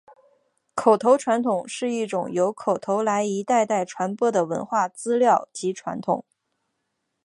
[0.73, 6.25] 口头传统是一种由口头来一代代传播的文化资料及传统。